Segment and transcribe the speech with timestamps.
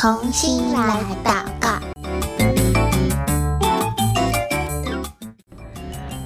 [0.00, 1.78] 童心来祷告，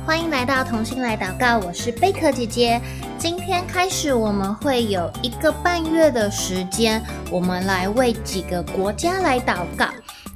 [0.06, 2.80] 欢迎来到童心来祷告，我是贝壳姐姐。
[3.18, 7.02] 今天开始，我们会有一个半月的时间，
[7.32, 9.86] 我们来为几个国家来祷告。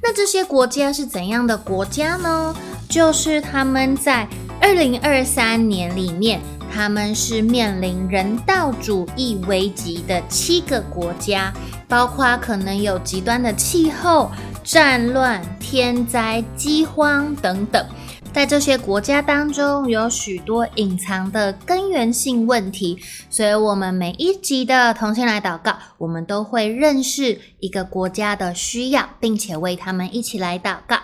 [0.03, 2.53] 那这些国家是怎样的国家呢？
[2.89, 4.27] 就是他们在
[4.69, 6.39] 二零二三年里面，
[6.71, 11.51] 他们是面临人道主义危机的七个国家。
[11.89, 14.31] 包括可能有极端的气候、
[14.63, 17.83] 战乱、天灾、饥荒等等，
[18.31, 22.99] 在这些国家当中，有许多隐藏的根源性问题。
[23.31, 30.99] 所以，我们每一集的同心来祷告，我们都会认识一个国家的需要，并且为他们一起来祷告。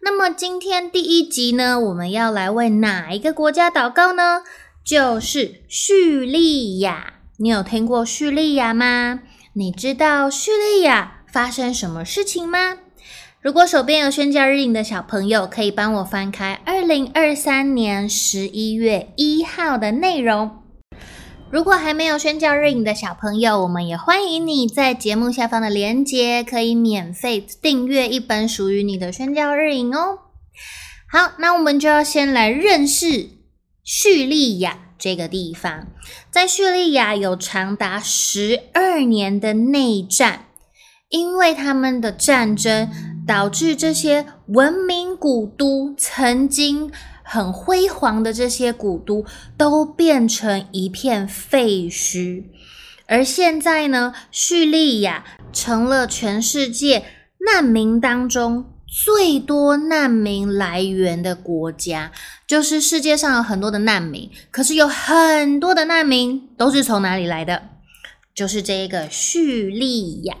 [0.00, 4.42] 那么，今天第一集呢，我们要来为哪一个国家祷告呢？
[4.84, 7.14] 就是叙利亚。
[7.38, 9.20] 你有听过叙利亚吗？
[9.54, 12.78] 你知道叙利亚发生什么事情吗？
[13.40, 20.57] 如果手边有宣教日影的小朋友，可以帮我翻开二零二三年十一月一号的内容。
[21.50, 30.18] 如果还没有宣教日影的小朋友，我们也欢迎你在节目下方的链接，可以免费订阅一本属于你的宣教日影哦。
[31.10, 33.30] 好，那我们就要先来认识
[33.82, 34.80] 叙利亚。
[34.98, 35.86] 这个地方
[36.28, 40.46] 在叙利亚有长达十二年的内战，
[41.08, 42.90] 因为他们的战争
[43.24, 46.90] 导致这些文明古都曾经
[47.30, 49.24] 很辉煌的这些古都
[49.58, 52.44] 都变成一片废墟，
[53.06, 57.04] 而现在呢，叙利亚成了全世界
[57.46, 58.72] 难民当中。
[58.90, 62.10] 最多难民来源的国家，
[62.46, 67.64] 就是世界上有很多的难民，可是有很多的难民都是从哪里来的？
[68.34, 70.38] 就是这个叙利亚。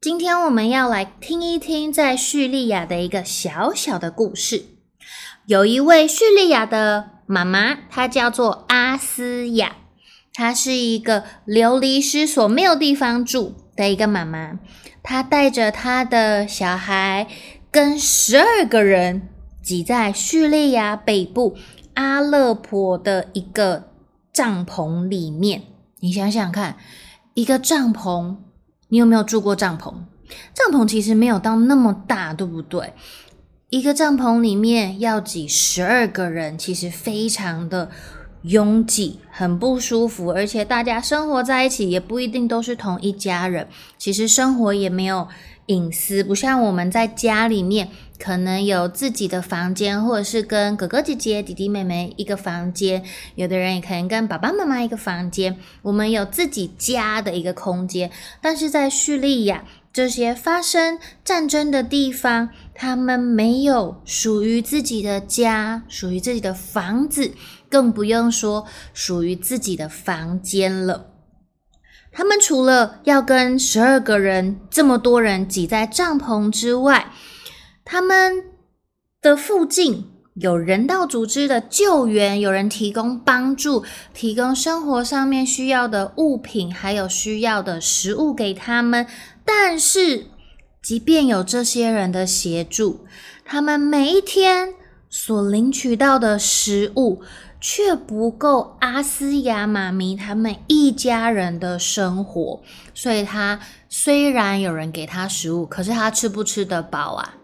[0.00, 4.66] 今天我们要来听一听在叙利亚的一个小小的故事。
[5.46, 9.76] 有一位叙利亚的妈妈，她叫做阿斯亚，
[10.32, 14.60] 她是一个流离失所、没有地方住的一个妈妈。
[15.02, 17.26] 她带着她的小孩，
[17.72, 19.28] 跟十二个人
[19.60, 21.56] 挤在叙利亚北部
[21.94, 23.90] 阿勒颇的一个
[24.32, 25.62] 帐篷里面。
[25.98, 26.76] 你想想看，
[27.34, 28.36] 一个帐篷，
[28.88, 29.92] 你有没有住过帐篷？
[30.54, 32.92] 帐篷其实没有到那么大，对不对？
[33.72, 37.90] 一个帐篷里面要挤十二个人，其实非常的。
[38.42, 43.68] 拥挤，很不舒服，而且大家生活在一起也不一定都是同一家人。
[43.96, 45.28] 其实生活也没有
[45.66, 47.88] 隐私，不像我们在家里面
[48.18, 53.04] 可能有自己的房间，或者是跟哥哥姐姐、弟弟妹妹一个房间。
[53.36, 58.10] 有的人也可能跟爸爸妈妈一个房间，我们有自己家的一个空间。
[58.40, 67.32] 但是在叙利亚这些发生战争的地方，他们没有属于自己的家，属于自己的房子。
[67.68, 71.06] 更不用说属于自己的房间了。
[72.12, 77.10] 他们除了要跟十二个人这么多人挤在帐篷之外，
[77.82, 78.44] 他们
[79.22, 83.84] 的附近有人道组织的救援，有人提供帮助，
[84.14, 89.06] 提供生活上面需要的物品，还有需要的食物给他们。
[89.44, 90.28] 但是，
[90.80, 93.04] 即便有这些人的协助，
[93.44, 94.72] 他们每一天
[95.10, 97.20] 所领取到的食物，
[97.60, 102.62] 却不够阿斯亚妈咪他们一家人的生活，
[102.94, 103.60] 所以他
[103.90, 107.34] 虽然有人给他食物，可是他吃不吃得饱啊？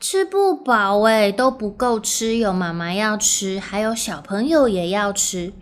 [0.00, 2.38] 吃不饱诶，都不够吃。
[2.38, 5.52] 有妈妈要吃，还有小朋友也要吃。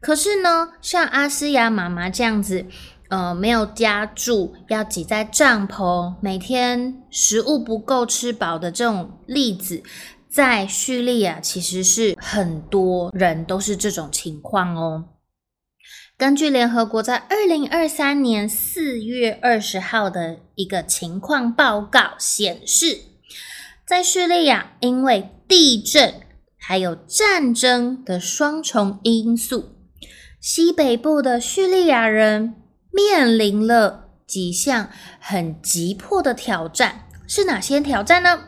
[0.00, 2.64] 可是呢，像阿斯亚妈妈这样子，
[3.10, 9.82] 呃，没有家住，要挤在帐篷，每天食物不够吃饱的这种例子。
[10.30, 15.04] 在叙利亚，其实是很多人都是这种情况哦。
[16.16, 22.98] 根据联合国在二零二三年四月二十号的一个情况报告显示，
[23.88, 26.16] 在叙利亚，因为地震
[26.58, 29.76] 还有战争的双重因素，
[30.38, 32.54] 西北部的叙利亚人
[32.92, 38.40] 面临了几项很急迫的挑战，是哪些挑战呢？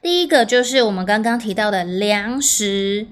[0.00, 3.08] 第一个就是我们刚刚提到的粮食，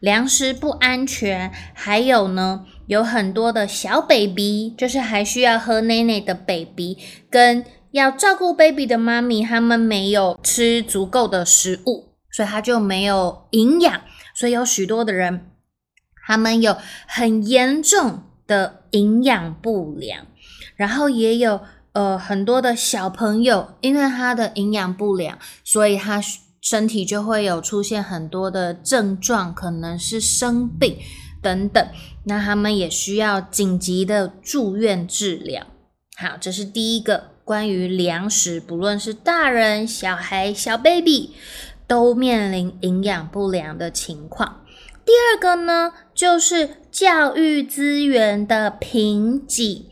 [0.00, 6.96] 粮食不安全，还有呢，有很多的小 baby，就是还需要喝奶奶的 baby，
[7.28, 14.02] 跟要照顾 baby 的妈咪，他们没有吃足够的食物，所以他就没有营养，
[14.34, 15.50] 所以有许多的人，
[16.26, 16.76] 他们有
[17.06, 20.26] 很严重的营养不良，
[20.76, 21.60] 然后也有。
[21.92, 26.22] 呃，很多的小朋友因为他的营养不良，所以他
[26.60, 30.96] 身体就会有出现很多的症状，可能是生病
[31.42, 31.88] 等等，
[32.24, 35.66] 那他们也需要紧急的住院治疗。
[36.16, 41.30] 好，这是第一个关于粮食，不论是大人、小孩、小 baby，
[41.86, 44.66] 都面临营养不良的情况。
[45.02, 49.84] 第二个呢，就是教育资源的贫瘠，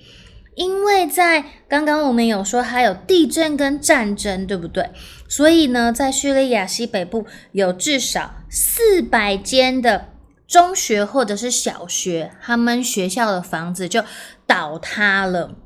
[0.54, 4.90] 因为在刚刚我们有说还有地震跟战争，对不对？
[5.26, 10.08] 所以呢，在叙利亚西北部有至少四百间的
[10.46, 14.04] 中学或者是小学，他们学校的房子就
[14.46, 15.56] 倒塌了，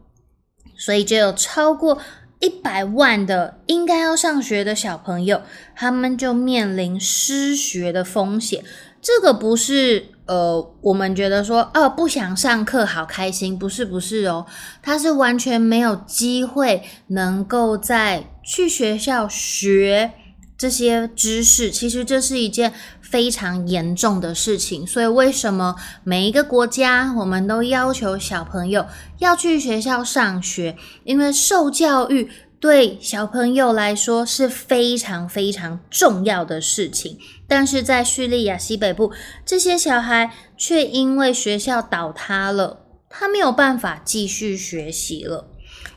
[0.80, 1.98] 所以就有超过
[2.40, 5.42] 一百万的应该要上学的小朋友，
[5.76, 8.64] 他们就面临失学的风险。
[9.02, 14.46] 这个不是呃，我们觉得说哦，不想上课好开心，不是不是哦，
[14.82, 20.12] 他是完全没有机会能够再去学校学
[20.56, 21.70] 这些知识。
[21.70, 22.72] 其实这是一件
[23.10, 25.74] 非常严重的事情，所以为什么
[26.04, 28.86] 每一个国家我们都要求小朋友
[29.18, 30.76] 要去学校上学？
[31.04, 32.30] 因为受教育。
[32.60, 37.18] 对小朋友来说是非常非常重要的事情，
[37.48, 39.12] 但是在叙利亚西北部，
[39.46, 45.48] 这些小孩却因为学校倒塌了，他没有办法继续学习了。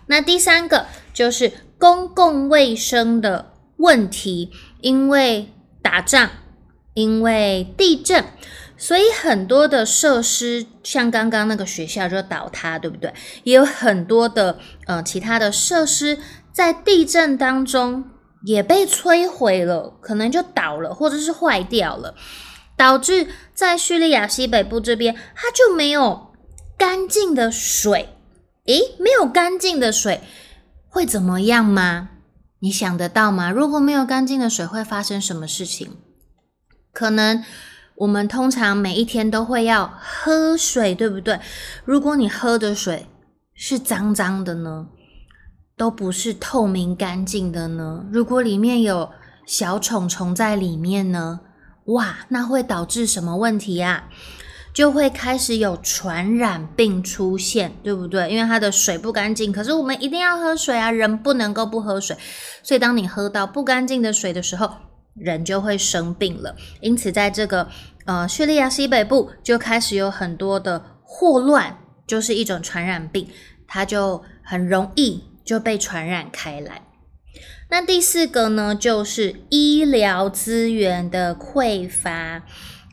[0.07, 4.49] 那第三个就是公共卫生的问题，
[4.79, 5.49] 因为
[5.81, 6.29] 打仗，
[6.93, 8.23] 因为地震，
[8.77, 13.13] 所以很多的设施，像刚刚那个学校就倒塌，对不对？
[13.43, 16.19] 也有很多的呃其他的设施。
[16.51, 18.03] 在地震当中
[18.45, 22.13] 也被摧毁了，可能就倒了，或者是坏掉了，
[22.77, 26.31] 导致在叙利亚西北部这边，它就没有
[26.77, 28.09] 干净的水。
[28.67, 30.21] 诶，没有干净的水
[30.87, 32.09] 会怎么样吗？
[32.59, 33.49] 你想得到吗？
[33.49, 35.97] 如果没有干净的水，会发生什么事情？
[36.93, 37.43] 可能
[37.95, 41.39] 我们通常每一天都会要喝水，对不对？
[41.83, 43.07] 如果你喝的水
[43.53, 44.87] 是脏脏的呢？
[45.75, 48.05] 都不是透明干净的呢？
[48.11, 49.09] 如果里面有
[49.45, 51.39] 小虫虫在里面呢？
[51.85, 54.03] 哇，那会导致什么问题啊？
[54.71, 58.29] 就会开始有传染病出现，对不对？
[58.29, 59.51] 因为它的水不干净。
[59.51, 62.15] 可是我们一定要喝水啊，人不能够不喝水。
[62.61, 64.69] 所以当你喝到不干净的水的时候，
[65.15, 66.55] 人就会生病了。
[66.81, 67.67] 因此，在这个
[68.05, 73.27] 呃叙利亚西北部就开始有很多的霍乱，就是一种传染病，
[73.67, 75.23] 它就很容易。
[75.45, 76.83] 就被传染开来。
[77.69, 82.43] 那第四个呢，就是医疗资源的匮乏，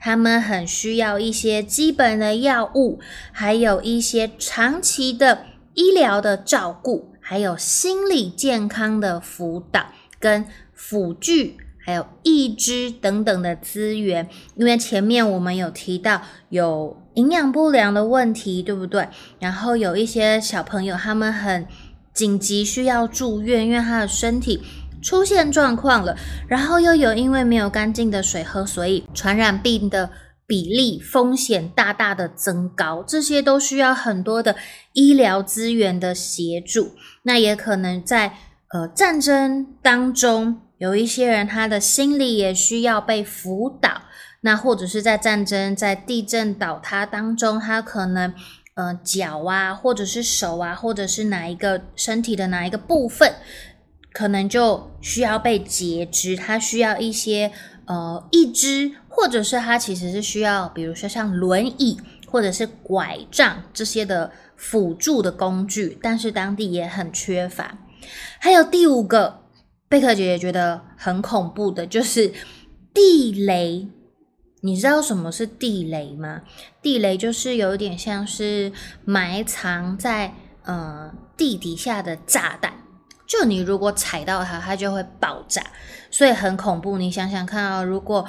[0.00, 2.99] 他们很需要一些基本的药物，
[3.31, 5.44] 还有一些长期的
[5.75, 9.87] 医疗的照顾，还有心理健康的辅导
[10.19, 10.44] 跟
[10.75, 11.56] 辅具，
[11.90, 14.28] 还有义肢等等的资源。
[14.56, 19.08] 因为前面我们有提到有营养不良的问题，对不对？
[19.38, 21.66] 然后有一些小朋友他们很。
[22.12, 24.60] 紧急需要住院，因为他的身体
[25.00, 26.14] 出现状况了，
[26.48, 30.10] 然后又有因为没有干净的水喝，所以传染病的
[30.44, 33.04] 比例风险大大的增高。
[33.06, 34.56] 这些都需要很多的
[34.92, 36.90] 医疗资源的协助。
[37.23, 38.35] 那也可能在
[38.75, 44.02] 呃战争当中，有一些人他的心理也需要被辅导。
[44.40, 48.34] 那或者是在战争、在地震倒塌当中，他可能。
[48.75, 53.34] 呃，脚啊，或者是手啊，或者是哪一个身体的哪一个部分，
[54.10, 57.52] 可能就需要被截肢，它需要一些
[57.84, 67.76] 呃义肢，或者是它其实是需要，比如说像轮椅或者是拐杖这些的辅助的工具，但是当地也很缺乏。
[68.38, 69.39] 还有第五个，
[69.90, 72.32] 贝克姐姐觉得很恐怖的，就是
[72.94, 73.88] 地雷。
[74.61, 76.42] 你知道什么是地雷吗？
[76.80, 78.70] 地雷就是有点像是
[79.04, 80.32] 埋藏在
[80.62, 82.73] 呃地底下的炸弹，
[83.26, 85.61] 就你如果踩到它，它就会爆炸，
[86.09, 86.97] 所以很恐怖。
[86.97, 88.25] 你想想看啊，如果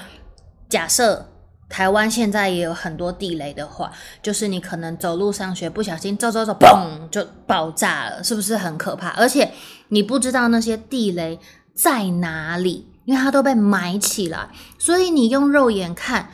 [0.68, 1.31] 假设
[1.72, 9.10] 台湾现在也有很多地雷的话，就是你可能走路上学不小心走走走，砰就爆炸了，是不是很可怕？
[9.12, 9.52] 而且
[9.88, 11.40] 你不知道那些地雷
[11.74, 12.90] 在哪里。
[13.04, 14.48] 因为它都被埋起来，
[14.78, 16.30] 所以你用肉眼看，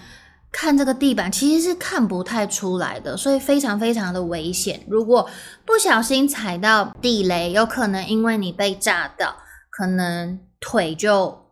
[0.51, 4.83] 看这个地板其实是看不太出来的，所以非常非常的危险。
[4.89, 5.27] 如果
[5.65, 9.37] 不小心踩到地雷，有可能因为你被炸到，
[9.71, 11.45] 可能腿就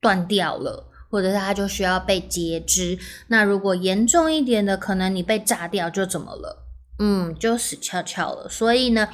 [0.00, 2.98] 断掉了，或者是它就需要被截肢。
[3.28, 6.66] 那如果严重一点的，可能你被炸掉就怎么了？
[6.98, 8.48] 嗯，就死翘翘了。
[8.48, 9.08] 所以呢，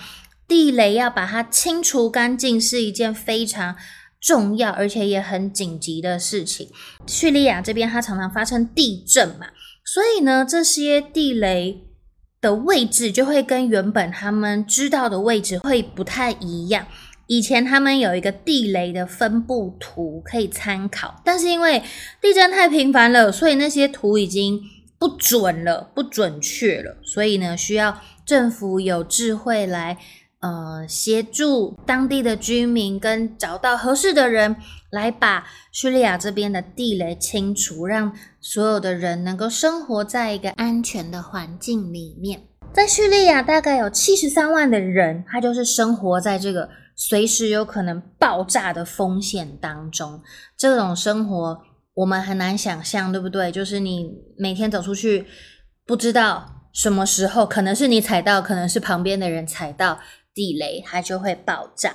[0.47, 3.77] 地雷要把它清除干净是一件非常
[4.21, 6.69] 重要而且也很紧急的事情。
[7.07, 9.49] 叙利亚这边它常常发生地震嘛，
[9.85, 11.85] 所以呢，这些地雷
[12.41, 16.87] 的位置就会跟原本他们知道的位置会不太一样。
[17.27, 21.83] 以前他们有一个地雷的分布图可以参考，但是因为
[22.21, 24.61] 地震太频繁了，所以那些图已经
[24.99, 29.99] 不准了，不准确了，所以呢，需要政府有智慧来。
[30.45, 34.57] 呃，协助当地的居民跟找到合适的人，
[34.91, 42.43] 来把叙利亚这边的地雷清除，让所有的人能够生活在一个安全的环境里面。
[42.73, 50.23] 在叙利亚，大概有七十三万的人，他就是生活在这个随时有可能爆炸的风险当中。
[50.57, 51.63] 这种生活
[51.95, 53.51] 我们很难想象，对不对？
[53.51, 55.27] 就是你每天走出去，
[55.85, 60.01] 不知道什么时候，可能是你踩到，可能是旁边的人踩到。
[60.35, 61.95] 地雷它就会爆炸。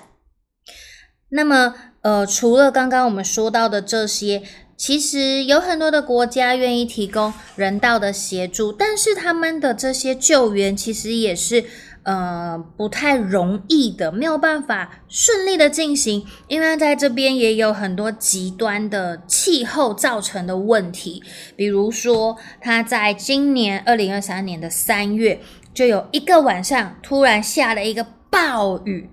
[1.29, 4.43] 那么，呃，除了刚刚我们说到的这些，
[4.77, 11.65] 其实有很多的国家愿意提供人道的协助，但是他们的这些救援其实也是。
[12.07, 21.21] 呃，不太容易的，没有办法顺利的进行，因为在这边也有很多极端的气候造成的问题。
[21.57, 25.41] 比如说，他在今年二零二三年的三月，
[25.73, 29.09] 就有一个晚上突然下了一个暴雨，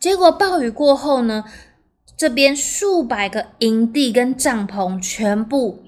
[0.00, 1.44] 结果暴雨过后呢，
[2.16, 5.84] 这边数百个营地跟帐篷全部。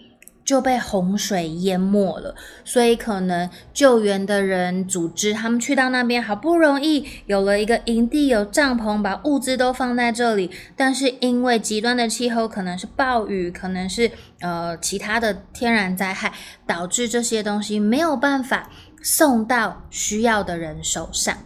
[0.50, 16.32] 就被洪水淹没了，所以可能救援的人组织他们去到那边，好不容易有了一个营地，有帐篷，把物资都放在这里，但是因为极端的气候，可能是暴雨，可能是呃其他的天然灾害，
[16.66, 18.68] 导致这些东西没有办法
[19.00, 21.38] 送到需要的人手上，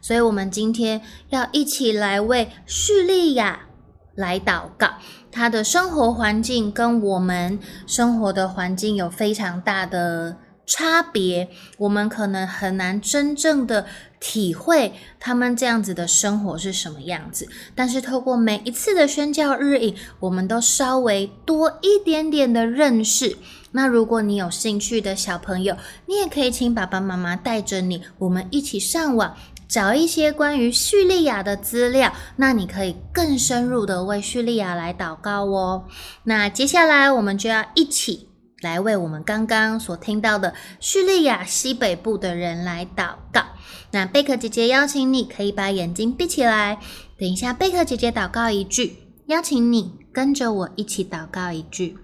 [0.00, 3.66] 所以我们今天要一起来为叙利亚
[4.14, 4.88] 来祷告。
[5.30, 13.86] 他的生活环境跟我们生活的环境有非常大的差别，我们可能很难真正的
[14.20, 17.48] 体会他们这样子的生活是什么样子。
[17.74, 23.36] 但是透过每一次的宣教日影，我们都稍微多一点点的认识。
[23.72, 29.36] 那如果你有兴趣的小朋友，你也可以请爸爸妈妈带着你，我们一起上网。
[29.74, 35.88] 找一些关于叙利亚的资料，那你可以更深入的为叙利亚来祷告哦。
[36.22, 38.28] 那接下来我们就要一起
[38.60, 43.46] 来为我们刚刚所听到的叙利亚西北部的人来祷告。
[43.90, 46.78] 那贝克姐姐邀请你可以把眼睛闭起来，
[47.18, 51.98] 等一下贝克姐姐祷告一句，邀请你跟着我一起祷告一句：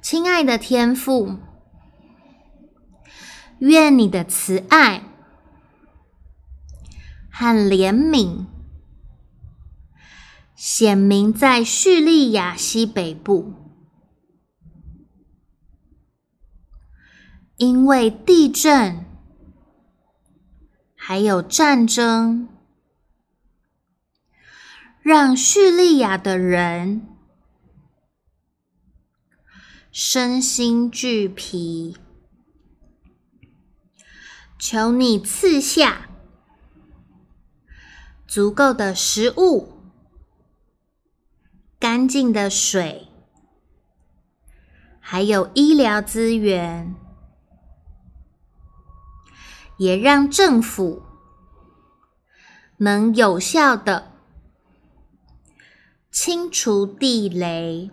[0.00, 1.36] 亲爱的天父，
[3.58, 5.02] 愿你的慈爱。
[7.40, 8.46] 和怜悯
[10.56, 13.54] 显明在叙利亚西北部，
[17.56, 19.04] 因为地震
[20.96, 22.48] 还有战争，
[25.00, 27.06] 让叙利亚的人
[29.92, 31.96] 身心俱疲，
[34.58, 36.06] 求你赐下。
[38.28, 39.72] 足够的食物、
[41.78, 43.08] 干净的水，
[45.00, 46.94] 还有医疗资源，
[49.78, 51.04] 也让政府
[52.76, 54.12] 能有效的
[56.10, 57.90] 清除地雷，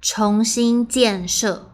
[0.00, 1.70] 重新建设。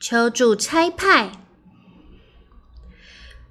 [0.00, 1.43] 求助差派。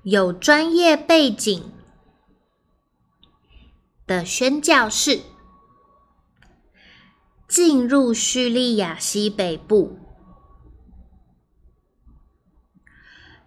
[0.04, 1.72] 有专业背景
[4.06, 5.22] 的宣教士
[7.48, 9.98] 进入叙利亚西北部，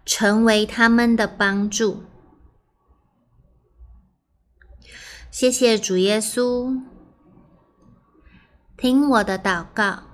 [0.03, 2.03] 成为他们的帮助。
[5.29, 6.81] 谢谢主耶稣，
[8.75, 10.05] 听我的祷告，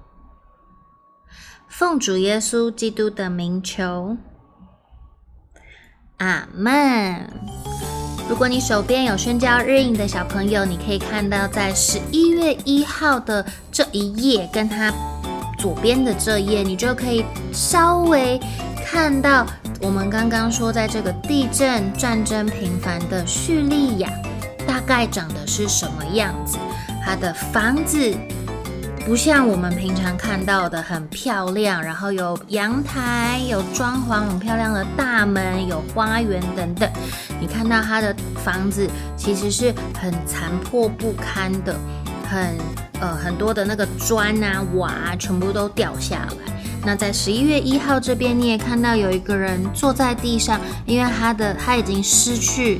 [1.69, 4.17] 奉主耶稣基督的名求。
[6.23, 7.29] 阿门。
[8.29, 14.89] 如果你手边有宣教日印的小朋友，你可以看到在十一月一号的这一页，跟它
[15.59, 18.39] 左边的这页，你就可以稍微
[18.85, 19.45] 看到
[19.81, 24.09] 我们刚刚说，在这个地震、战争频繁的叙利亚，
[24.65, 26.57] 大概长的是什么样子。
[27.05, 28.15] 它的房子
[29.05, 36.89] 不像我们平常看到的很漂亮，然后有阳台、有装潢很漂亮的大门、有花园等等。
[37.39, 41.75] 你看到它的房子其实是很残破不堪的，
[42.29, 42.55] 很
[43.01, 46.53] 呃很多的那个砖啊瓦啊全部都掉下来。
[46.85, 52.79] 那在十一月一号这边，你也看到有一个人坐在地上，因为他的他已经失去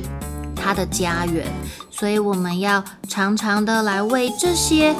[0.56, 1.46] 他的家园，
[1.90, 4.94] 所以我们要常常的来为这些，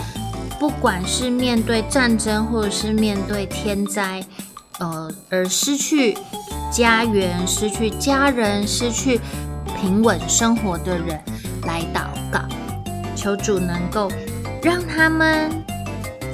[0.58, 4.24] 不管是面对战争或者是面对天灾，
[4.78, 6.16] 呃，而失去
[6.72, 9.20] 家园、失去家人、失去
[9.80, 11.20] 平稳生活的人
[11.62, 12.40] 来祷告，
[13.14, 14.10] 求主能够
[14.62, 15.50] 让他们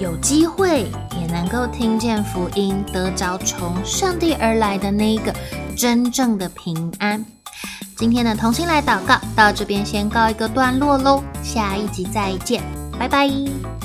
[0.00, 0.87] 有机会。
[1.21, 5.35] 也能够听见福音，得着从上帝而来的那一个
[5.77, 7.23] 真正的平安。
[7.99, 12.62] 今天的同心来祷告到这边先告一个段落喽，下一集再见，
[12.99, 13.79] 拜拜。